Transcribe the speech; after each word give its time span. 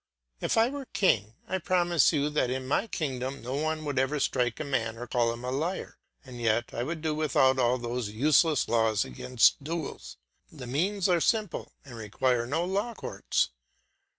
If 0.39 0.57
I 0.57 0.67
were 0.69 0.85
king, 0.93 1.35
I 1.47 1.59
promise 1.59 2.11
you 2.11 2.31
that 2.31 2.49
in 2.49 2.67
my 2.67 2.87
kingdom 2.87 3.43
no 3.43 3.53
one 3.53 3.85
would 3.85 3.99
ever 3.99 4.19
strike 4.19 4.59
a 4.59 4.63
man 4.63 4.97
or 4.97 5.05
call 5.05 5.31
him 5.31 5.45
a 5.45 5.51
liar, 5.51 5.99
and 6.25 6.41
yet 6.41 6.73
I 6.73 6.81
would 6.81 7.03
do 7.03 7.13
without 7.13 7.59
all 7.59 7.77
those 7.77 8.09
useless 8.09 8.67
laws 8.67 9.05
against 9.05 9.63
duels; 9.63 10.17
the 10.51 10.65
means 10.65 11.07
are 11.07 11.21
simple 11.21 11.73
and 11.85 11.95
require 11.95 12.47
no 12.47 12.65
law 12.65 12.95
courts. 12.95 13.49